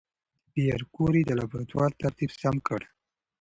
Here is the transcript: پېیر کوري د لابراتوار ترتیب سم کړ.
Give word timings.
پېیر 0.51 0.81
کوري 0.95 1.21
د 1.25 1.31
لابراتوار 1.39 1.91
ترتیب 2.01 2.31
سم 2.41 2.55
کړ. 2.67 2.81